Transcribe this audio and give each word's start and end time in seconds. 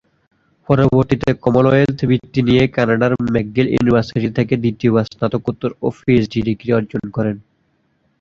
পরবর্তীতে 0.69 1.29
কমনওয়েলথ 1.43 1.99
বৃত্তি 2.09 2.39
নিয়ে 2.47 2.63
কানাডার 2.75 3.11
ম্যাকগিল 3.25 3.67
ইউনিভার্সিটি 3.71 4.29
থেকে 4.37 4.53
দ্বিতীয়বার 4.63 5.09
স্নাতকোত্তর 5.09 5.71
ও 5.81 5.97
পিএইচডি 5.97 6.39
ডিগ্রি 6.47 6.69
অর্জন 6.77 7.03
করেন। 7.15 7.35